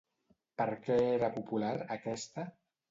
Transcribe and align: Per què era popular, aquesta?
Per 0.61 0.67
què 0.87 0.97
era 1.11 1.31
popular, 1.37 1.73
aquesta? 1.99 2.51